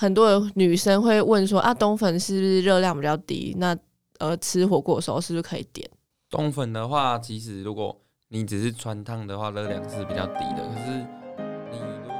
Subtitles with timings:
[0.00, 3.54] 很多的女生会问说啊，冬粉是不是热量比较低？
[3.58, 3.76] 那
[4.18, 5.86] 呃，吃火锅的时候是不是可以点
[6.30, 7.18] 冬粉的话？
[7.18, 7.94] 其实如果
[8.28, 10.66] 你只是穿烫的话，热量是比较低的。
[10.66, 11.06] 可是
[11.70, 12.14] 你如果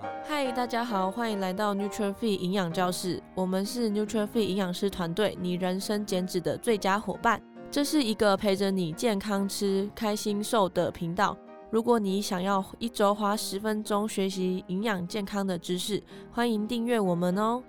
[0.00, 0.08] 把它……
[0.26, 7.38] 嗨，大家好，欢迎来到 Nuture Fit 营养教室，我们是 Nuture Fit 营养师团队，你人生减脂的最佳伙伴。
[7.70, 11.36] 这是一个陪着你健康吃、开心瘦的频道。
[11.70, 17.62] 如果你想要一周花十分钟学习营养健康的知识，欢迎订阅我们哦。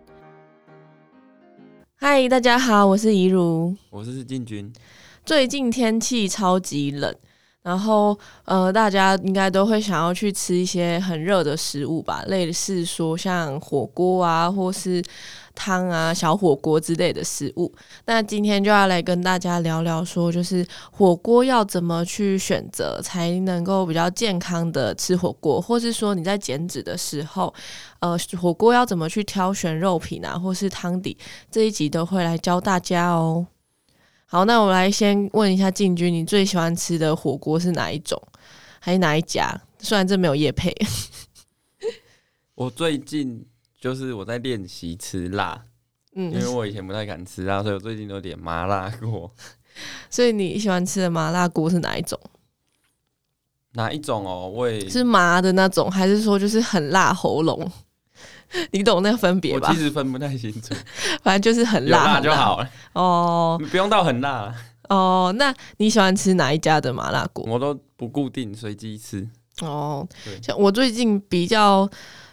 [1.95, 4.72] 嗨，大家好，我是怡如，我是进军。
[5.25, 7.13] 最近天气超级冷。
[7.62, 15.03] 然后，呃，大家应该都会想要去吃一些很热的食物吧，类似说像火锅啊，或是
[15.59, 17.70] 汤啊、小火锅之类的食物。
[18.05, 27.53] 那今天就要来跟大家聊聊，说就是火锅要怎么去选择，才能够比较健康的吃火锅，或是说你在减脂的时候，
[28.00, 31.17] 呃，火锅要怎么去挑选肉品啊，或是汤底，
[31.52, 33.45] 这一集都会来教大家哦。
[34.26, 38.17] 好，那我来先问一下进军，你最喜欢吃的火锅是哪一种，
[38.80, 39.59] 还是哪一家？
[39.80, 40.73] 虽然这没有业配。
[42.55, 43.45] 我最近
[43.80, 45.63] 就是我在练习吃辣，
[46.16, 49.31] 嗯，因为我以前不太敢吃辣，所以我最近都点麻辣锅。
[50.09, 52.19] 所以你喜欢吃的麻辣锅是哪一种？
[53.73, 54.49] 哪一种哦？
[54.49, 57.71] 我也是麻的那种，还是说就是很辣喉咙？
[58.71, 59.69] 你懂那个分别吧？
[59.69, 60.73] 我其实分不太清楚，
[61.23, 62.69] 反正就是很辣，辣就好了。
[62.93, 64.53] 哦，你不用到很辣。
[64.89, 67.45] 哦，那你喜欢吃哪一家的麻辣锅？
[67.47, 69.30] 我都不固定，随机吃。
[69.61, 70.05] 哦，
[70.41, 71.88] 像我最近比较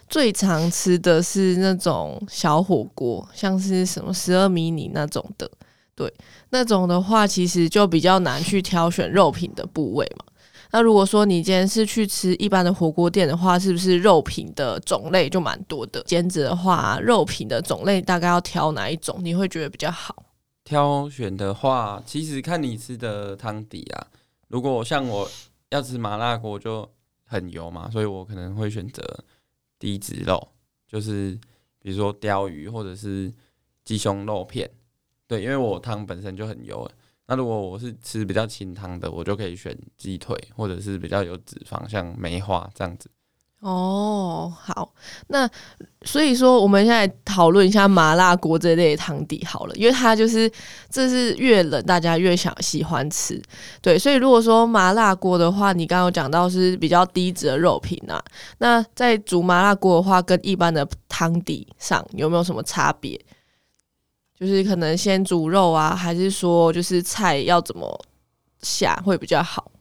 [0.09, 5.49] 最常吃的是那种小火锅，像是什么十二迷你那种的。
[5.95, 6.13] 对，
[6.49, 10.25] 那种的话其实就比较难去挑选肉品的部位嘛。
[10.71, 16.03] 那如果说你今天是去吃一般的火锅店的话，是不是肉品的种类就蛮多的？
[16.03, 19.17] 兼职的话，肉品的种类大概要挑哪一种？
[19.23, 20.23] 你会觉得比较好？
[20.63, 24.07] 挑选的话，其实看你吃的汤底啊。
[24.49, 25.27] 如果像我
[25.69, 26.87] 要吃麻辣锅就
[27.25, 29.01] 很油嘛，所以我可能会选择
[29.79, 30.47] 低脂肉，
[30.87, 31.37] 就是
[31.79, 33.31] 比如说鲷鱼或者是
[33.83, 34.69] 鸡胸肉片。
[35.27, 36.89] 对，因为我汤本身就很油。
[37.25, 43.11] 那如果我是吃比较清汤的，我就可以选鸡腿，或者是比较有脂肪，像梅花这样子。
[43.59, 44.93] 哦，好，
[45.27, 45.49] 那
[46.03, 50.49] 所以说我们现在讨论一下麻辣锅这类汤底好了，因为它就是
[50.89, 53.41] 这是越冷大家越想喜欢吃，
[53.81, 58.23] 对，所以如果说麻辣锅的话，你刚刚有讲到是比较低脂的肉品啊，
[58.59, 63.19] 那在煮麻辣锅的话，跟一般的汤底上有没有什么差别？
[64.39, 68.05] 就是可能先煮肉啊，还是说就是菜要怎么
[68.61, 69.71] 下会比较好？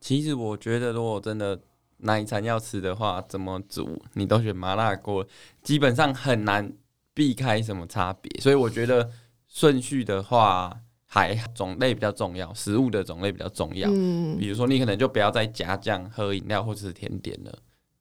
[0.00, 1.58] 其实我觉得，如果真的
[1.98, 5.26] 那一餐要吃的话，怎么煮你都选麻辣锅，
[5.62, 6.72] 基本上很难
[7.12, 8.40] 避开什么差别。
[8.40, 9.10] 所以我觉得
[9.46, 10.72] 顺序的话，
[11.04, 13.88] 还种类比较重要，食物的种类比较重要。
[13.92, 17.58] 嗯，比如说你可能就不要再加酱、喝饮料或者是甜点了。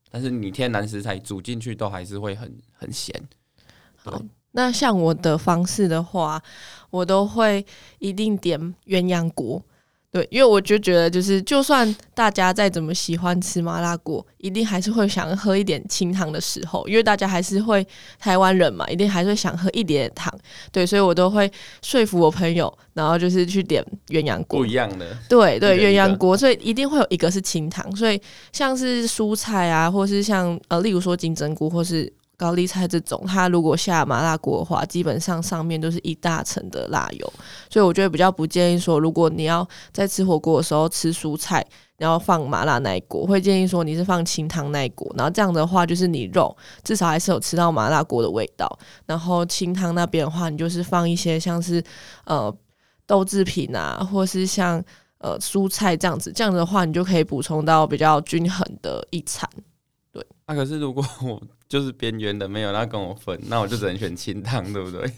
[0.10, 3.14] 但是你天然食材煮进去都还是会很很咸。
[3.96, 4.22] 好。
[4.52, 6.42] 那像我的方式的话，
[6.90, 7.64] 我都会
[8.00, 9.64] 一定点鸳鸯锅，
[10.10, 17.86] 对，因为我就觉得，就是就算大家再怎么喜欢吃麻辣锅，一定还是会想喝一点清汤的时候，因为大家还是会
[18.18, 20.34] 台湾人嘛，一定还是会想喝一点点汤，
[20.72, 21.52] 对，所以我都会
[21.82, 28.20] 说服我朋友，然后就是去点鸳鸯锅，不一样的，对对，鸳鸯锅，所以一定会有一个是清汤，所以
[28.54, 32.12] 像是蔬菜啊，或是像呃，例如说金针菇，或是。
[32.38, 37.34] 高丽菜这种，它如果下麻辣锅的话，基本上上面都是一大层的辣油，
[37.68, 41.66] 所以我觉得比较不建议说，如果你要在吃火锅的时候吃蔬菜，
[41.98, 48.68] 然后放麻辣那一锅，会建议说你是放清汤那一锅，然后这样的话就是你肉至少还是有吃到麻辣锅的味道，
[49.08, 51.84] 然后清汤那边的话，你就是放一些像是
[52.26, 52.56] 呃
[53.08, 54.80] 豆制品啊，或是像
[55.18, 59.50] 呃蔬菜这样子，这样的话你就可以补充到比较均衡的一餐。
[60.12, 61.42] 对，那、啊、可是如果我。
[61.68, 65.02] 就是边缘的没有，那跟我分，那我就只能选清汤，对不对？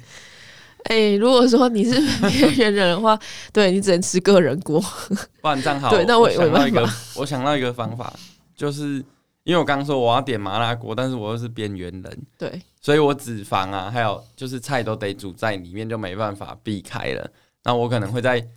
[0.86, 1.92] 哎、欸，如果说你是
[2.30, 3.20] 边缘人的话，
[3.52, 4.80] 对你只能吃个人锅。
[5.42, 8.14] 不然这样好，对，那我，我想到一个，我想到一个方法，
[8.56, 9.04] 就是
[9.44, 17.30] 因为我刚刚说我要点麻辣锅，但是我又是边缘人，对，所以我脂肪啊，还有就是菜都得煮在里面，就没办法避开了。
[17.66, 18.48] 那我可能会在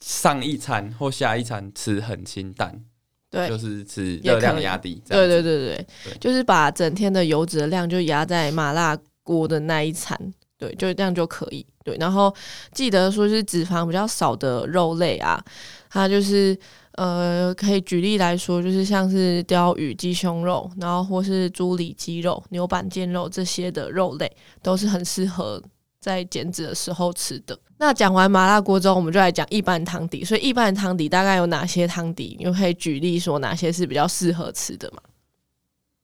[0.00, 2.84] 上一餐或下一餐吃很清淡。
[3.34, 10.16] 对，就是吃热量压低，对对对对，对，就是把整天的油脂的量就压在麻辣锅的那一餐，
[10.56, 11.66] 对，就这样就可以。
[11.82, 12.32] 对，然后
[12.72, 15.42] 记得说是脂肪比较少的肉类啊，
[15.90, 16.56] 它就是
[16.92, 24.30] 呃，可以举例来说，就是像是鲷鱼、鸡胸肉，然后或是猪里脊肉、牛板腱肉这些的肉类，
[24.62, 25.60] 都是很适合
[26.00, 27.58] 在减脂的时候吃的。
[27.84, 30.24] 那讲完麻辣锅之后，我们就来讲一般汤底。
[30.24, 32.36] 所以一般汤底大概有哪些汤底？
[32.40, 35.02] 你可以举例说哪些是比较适合吃的吗？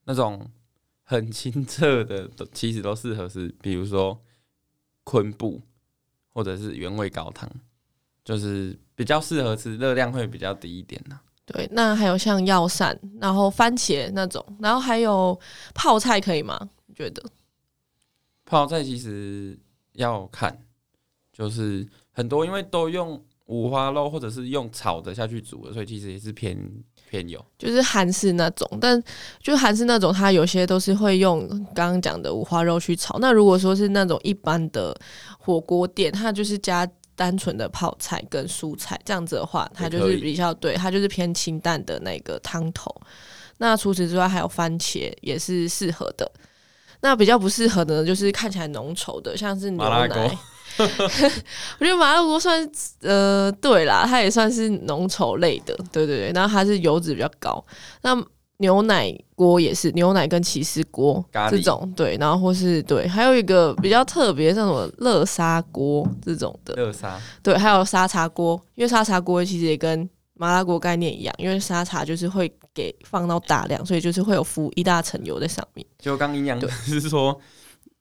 [0.04, 0.46] 那种
[1.04, 4.20] 很清澈的，其实都适合吃，比如说
[5.04, 5.60] 昆布
[6.34, 7.50] 或者是原味高汤，
[8.24, 8.78] 就是。
[9.00, 11.18] 比较适合吃，热量会比较低一点呢。
[11.46, 15.40] 对，那还有像药膳，然后番茄那种，然后还有
[15.74, 16.68] 泡菜可以吗？
[16.84, 17.22] 你觉得？
[18.44, 19.58] 泡菜其实
[19.92, 20.54] 要看，
[21.40, 26.56] 就是很多因为都用五花肉或者是用炒的下去煮的，所以其实也是偏
[27.08, 27.44] 偏油。
[27.58, 29.02] 就是韩式那种，但
[29.42, 33.18] 就韩式那种，它有些都是会用刚刚讲的五花肉去炒。
[33.18, 34.96] 那如果说是那种一般的
[35.38, 36.88] 火锅店，它就是加。
[37.16, 42.90] 单纯的泡菜跟蔬菜这样子的话，它就是比较对，它就是偏清淡的那个汤头。
[43.58, 46.32] 那除此之外，还有番茄也是适合的。
[47.02, 50.38] 那比较不适合的，就是看起来浓稠的，像是牛奶。
[51.78, 52.70] 我觉得麻辣锅算
[53.00, 56.32] 呃，对啦，它也算是浓稠类的，对对对。
[56.32, 57.64] 然后它是油脂比较高。
[58.02, 58.16] 那
[58.58, 75.86] 牛奶锅也是牛奶跟起司锅这种，对，然后或是对，还有一个比较特别，像什么热砂锅这种的，热砂，对，还有沙茶锅，因为沙茶锅其实也跟麻辣锅概念一样，因为沙茶就是会给放到大量，所以就是会有浮一大层油在上面。
[75.98, 77.38] 就刚营养是说，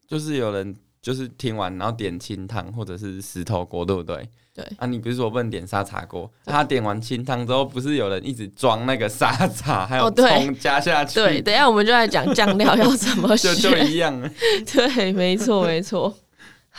[0.10, 4.28] 就是有人就是听完然后点清汤或者是石头锅，对不对？
[4.54, 6.30] 对啊，你不是说不能点沙茶锅？
[6.44, 11.19] 他点完清汤之后，不是有人一直装那个沙茶，还有葱加下去？
[11.19, 11.34] 哦对。
[11.36, 14.22] 对，等一下我们就来讲酱料要怎么 选，就就一样。
[14.74, 16.13] 对，没错，没错。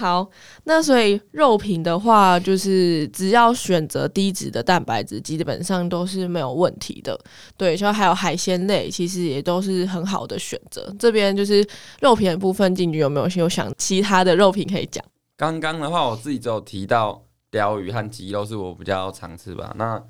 [0.00, 0.26] 好，
[0.64, 7.18] 那所以肉品的话，就是只要选择低脂的蛋白质，基本上都是没有问题的。
[7.56, 10.90] 对，就还有海鲜类，其实也都是很好的选择。
[10.98, 11.62] 这边就是
[12.00, 15.04] 肉品的部分，进去有没有有想其他的肉品可以讲？
[15.36, 17.26] 刚刚的话，我自己只有提到。
[17.52, 20.00] 鲷鱼和鸡肉是我比较常吃吧，那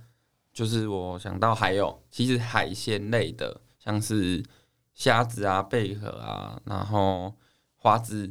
[0.52, 4.44] 就是我想到还有，其实海鲜类的，像是
[4.92, 7.32] 虾子啊、贝壳啊，然后
[7.76, 8.31] 花枝，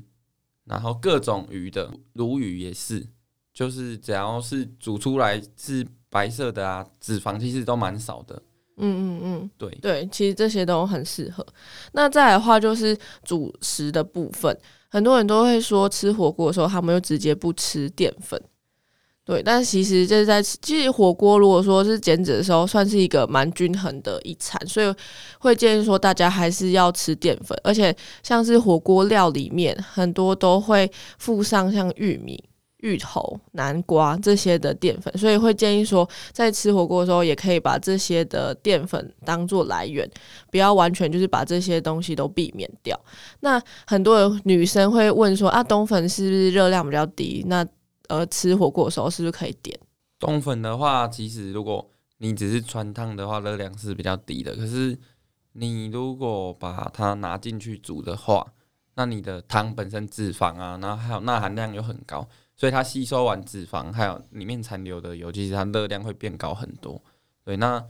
[0.70, 3.06] 然后各种鱼的，鲈鱼也是，
[3.52, 8.42] 就是只要是煮出来是白色的啊，脂肪其实都蛮少的。
[8.78, 11.46] 嗯嗯嗯，对对，其实这些都很适合。
[11.94, 14.58] 那再来的话就是主食的部分，
[14.90, 18.42] 很多人都会说吃火锅的时候，他们就直接不吃淀粉。
[19.30, 24.92] 对，但其实这是在其实火锅，如果说是减脂的时候，算是一个蛮均衡的一餐，所以
[25.38, 32.44] 会建议说大家还是要吃淀粉，而且像是火锅料里面很多都会附上像玉米、
[32.78, 40.10] 芋头、南瓜这些的淀粉，所以会建议说在吃火锅的时候，也可以把这些的淀粉当做来源，
[40.50, 43.00] 不要完全就是把这些东西都避免掉。
[43.42, 47.46] 那很多的女生会问说啊，冬粉是不是热量比较低？
[47.48, 47.64] 那
[48.10, 49.80] 呃，吃火锅的时候是不是可以点
[50.20, 51.08] 冬粉的话？
[51.08, 54.56] 其实如果你只是汆烫的话，热量是比较低的。
[54.56, 54.98] 可是
[55.54, 58.54] 你如果把它拿进去煮的话，
[58.96, 67.02] 那你的汤本身脂肪啊，然后还有钠含量又很高，所以它吸收完脂肪还有里面残留的油，其实它热量会变高很多。
[67.46, 67.82] 对，那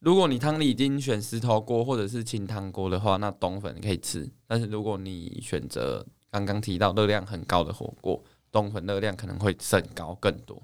[0.00, 4.30] 如果你汤里已经选石头锅或者是清汤锅的话，那冬粉可以吃。
[4.46, 8.22] 但是如果你选择刚刚提到热量很高的火锅，
[8.56, 10.60] 冬粉热量可能会升高更多。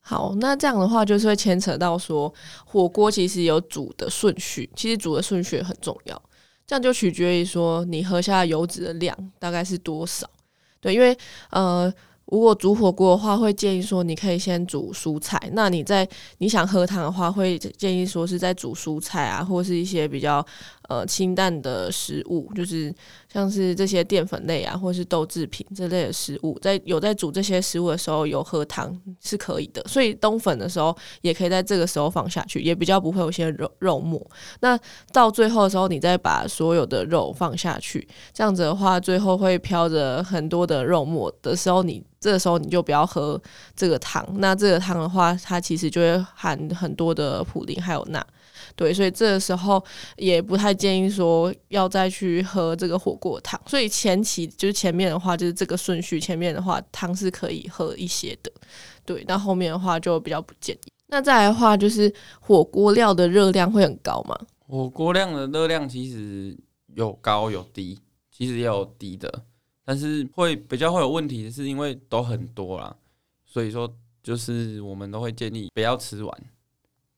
[0.00, 2.32] 好，那这样的话就是会牵扯到说，
[2.64, 6.22] 火锅其实有煮的顺序，其实煮的顺序很重要。
[6.66, 10.28] 这样就取决于说你喝下油脂的量大概是多少。
[10.80, 11.16] 对，因为
[11.50, 11.92] 呃。
[12.28, 15.38] 如果煮火锅的话，会建议说你可以先煮蔬菜。
[15.52, 16.08] 那你在
[16.38, 20.44] 你想喝汤的话，会建议说是在煮蔬菜啊，或是一些比较
[20.88, 22.94] 呃清淡的食物，就是
[23.32, 29.82] 像是这些淀粉类啊，或是豆制品这类的食物，在有在煮这些食物的时候，有喝汤是可以的。
[29.88, 34.20] 所以冬粉的时候，也可以在这个时候放下去，也比较不会有些肉肉末。
[34.60, 34.78] 那
[35.12, 42.02] 到最后的时候，你再把所有的肉放下去，这样子的话，最后会飘着很多的肉末的时候，你。
[42.20, 43.38] 这个时候你就不要喝
[43.76, 48.26] 这个汤，那这个汤的话，它其实就会含很多的普林还有钠，
[48.76, 49.84] 对，所以这个时候
[50.16, 53.60] 也不太建议说要再去喝这个火锅汤。
[53.66, 58.52] 所以前期就是前面的话就是这个顺序，前面的话汤是可以喝一些的，
[59.04, 60.92] 对，那后面的话就比较不建议。
[61.08, 64.38] 那再来的话就是火锅料的热量会很高吗？
[64.66, 66.56] 火锅料的热量其实
[66.94, 68.00] 有高有低，
[68.32, 69.44] 其实也有低的。
[69.84, 72.96] 但是会比较会有问题是，因为都很多啦，
[73.44, 76.42] 所以说就是我们都会建议不要吃完，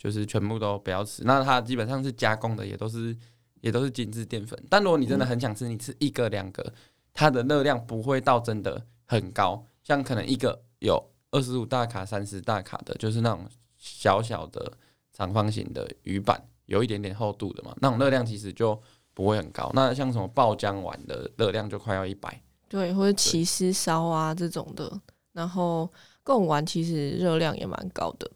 [0.06, 1.24] 就是全部都不要吃。
[1.24, 3.16] 那它基本上是加工的，也都是
[3.60, 4.56] 也都是精致淀粉。
[4.70, 6.72] 但如果你真的很想吃，你吃一个两个，
[7.12, 9.60] 它的热量不会到真的很高。
[9.82, 13.44] 像可能一个有二十五大卡、三十大卡的，就是那种
[13.76, 14.72] 小小的
[15.12, 18.80] 长方形的鱼板，有一点点厚度的嘛，那种热量其实就
[19.12, 19.68] 不会很高。
[19.74, 22.40] 那像什么爆浆丸的热量就快要一百。
[22.68, 25.00] 对，或者起司烧啊这种的，
[25.32, 28.30] 然后贡丸其实热量也蛮高的，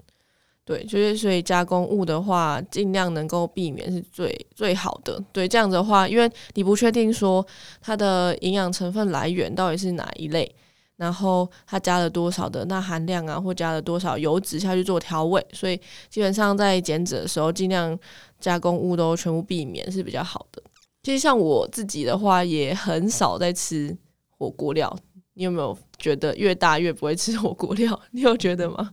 [0.71, 5.21] 对，就是所以加工物的话，尽量能够避免是最最好的。
[5.33, 7.45] 对，这样的话，因为你不确定说
[7.81, 10.55] 它的营养成分来源到底是哪一类，
[10.97, 15.77] 然后它加了多少的钠含量啊，或加了多少油脂下去做调味，所以
[16.09, 17.99] 基本上在减脂的时候，尽量
[18.39, 20.62] 加工物都全部避免是比较好的。
[21.03, 23.97] 其实像我自己的话，也很少在吃。
[24.39, 24.97] 火锅料，
[25.35, 28.00] 你有没有觉得越大越不会吃火锅料？
[28.12, 28.91] 你有觉得吗？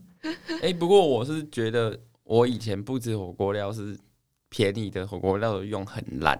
[0.49, 3.97] 哎、欸，不过我是觉得我以前不吃火锅料是
[4.49, 6.39] 便宜的火锅料都用很烂，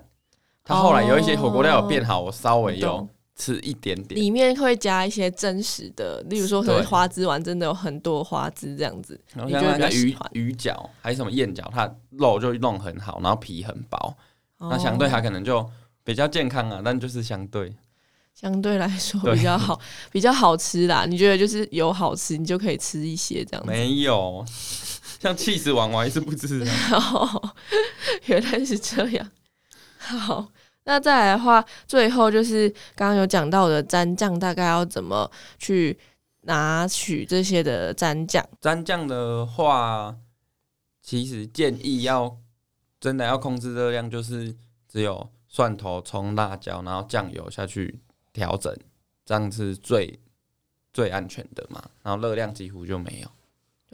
[0.64, 9.20] 它后来有一些火锅料有变好，我稍微有吃一点点，里面会加一些真实的，例如说什么花枝丸，真的有很多花枝这样子。
[9.36, 14.18] 然后像那个鱼鱼饺还是什么燕饺，它肉就弄很好，然后皮很薄，
[14.60, 15.70] 那相对它可能就
[16.04, 17.76] 比较健康啊，但就是相对。
[18.40, 19.82] 相对来说比较好，
[20.14, 21.08] 比较好吃啦。
[21.08, 23.72] 你觉得就是有好吃，你就可以吃一些这样子。
[23.72, 24.46] 没有，
[25.20, 26.64] 像起司丸，我还是不吃。
[26.92, 27.54] 哦，
[28.28, 29.32] 原来是这样。
[29.98, 30.52] 好，
[30.84, 35.98] 那再来的话，最后就是刚刚有讲到的蘸酱，大概要怎么去
[36.42, 38.48] 拿取这些的蘸酱？
[38.62, 40.16] 蘸酱的话，
[41.02, 42.38] 其实建议要
[43.00, 44.56] 真的要控制热量，就是
[44.88, 48.00] 只有蒜头、葱、辣椒，然后酱油下去。
[48.38, 48.72] 调整，
[49.26, 50.20] 这样是最
[50.94, 53.28] 最安全的嘛，然后热量几乎就没有。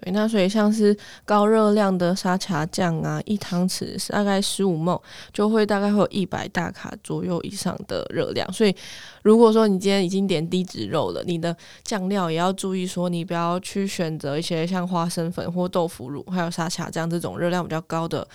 [0.02, 8.52] 对，那所以像是高热量的沙茶酱啊，一汤匙大概十五 ml，就会大概会有一百大卡左右以上的热量。
[8.52, 8.76] 所以
[9.22, 18.28] 如果说你今天已经点低脂肉了，你的酱料也要注意说，你不要去选择一些像花生粉或豆腐乳，还有沙茶酱这种热量比较高的。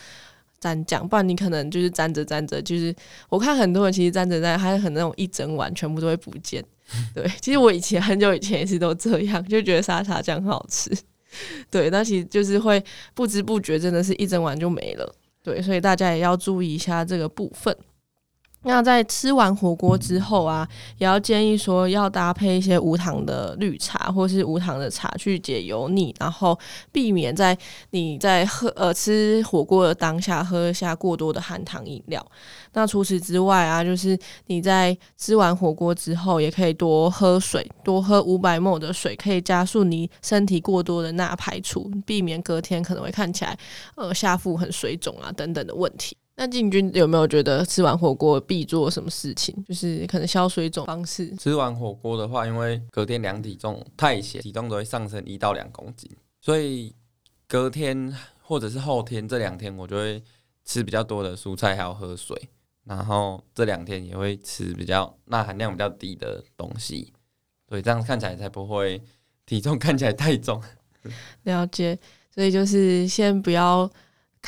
[0.61, 2.95] 蘸酱，不然你可能就是蘸着蘸着，就是
[3.29, 6.65] 我看很多人其实蘸着蘸，还很那种一整碗全部都会不见。
[7.15, 10.91] 对，其实我以前很久以前也是都这样， 就觉得沙茶酱很好吃。
[11.71, 12.83] 对，那其实就是会
[13.15, 15.15] 不知不觉，真的是一整碗就没了。
[15.43, 17.77] 对，所以大家也要注意一下这个部分。
[18.63, 26.59] 那在吃完火锅之后啊，也要建议说要搭配一些无糖的绿茶或是无糖的茶去解油腻，然后
[26.93, 27.57] 避免在
[27.91, 32.25] 你在喝呃吃火锅的当下喝下过多的含糖饮料。
[32.73, 43.57] 那除此之外啊，就是你在吃完火锅之后，也可以多喝水，多喝五百 ml 的水，可以加速你身体过多的钠排出，避免隔天可能会看起来
[43.95, 46.17] 呃下腹很水肿啊等等的问题。
[46.41, 49.53] 那进军有没有觉得吃完火锅必做什么事情？
[49.67, 51.35] 就是可能消水肿方式。
[51.35, 56.09] 吃完火锅的话，因为隔天量体重太咸，体重都会上升一到两公斤，
[56.41, 56.95] 所以
[57.49, 60.23] 隔天或者是后天这两天，我就会
[60.65, 62.41] 吃比较多的蔬菜，还有喝水。
[62.85, 67.13] 然后这两天也会吃比较钠含量比较低的东西，
[67.69, 69.03] 所以，这样看起来才不会
[69.45, 70.63] 体重看起来太重。
[71.43, 71.99] 了解，
[72.33, 73.91] 所以就是先不要。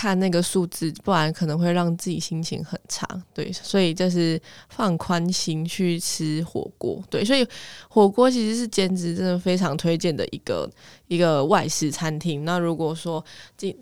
[0.00, 3.07] 看那个数字，不然可能会让自己心情很差。
[3.35, 4.40] 对，所以就是
[4.71, 7.04] 放宽心去吃火锅。
[7.11, 7.47] 对，所以
[7.87, 10.66] 火锅其实是兼职真的非常推荐的一个
[11.09, 12.47] 一个外食餐厅。
[12.47, 13.23] 那如果说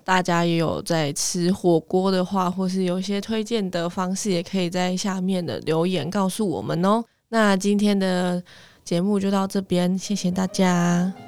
[0.03, 7.05] 大家也有在吃火锅的话，或是有一些推荐的方式，也可以在下面的留言告诉我们哦。
[7.29, 8.43] 那今天的
[8.83, 11.28] 节目就到这边，谢谢大家。